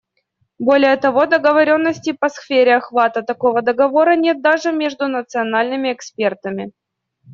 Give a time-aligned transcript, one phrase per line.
[0.57, 6.71] Более того, договоренности по сфере охвата такого договора нет даже между национальными экспертами.